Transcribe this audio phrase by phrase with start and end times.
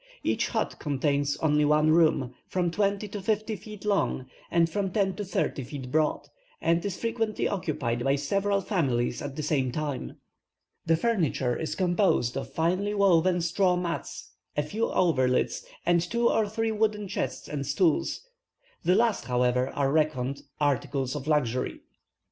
[0.23, 5.15] Each hut contains only one room, from twenty to fifty feet long, and from ten
[5.17, 6.27] to thirty feet broad,
[6.59, 10.17] and is frequently occupied by several families at the same time.
[10.87, 16.49] The furniture is composed of finely woven straw mats, a few coverlids, and two or
[16.49, 18.21] three wooden chests and stools;
[18.83, 21.81] the last, however, are reckoned articles of luxury.